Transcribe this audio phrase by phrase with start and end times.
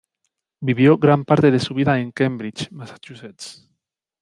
[0.63, 3.69] Vivió gran parte de su vida en Cambridge, Massachusetts.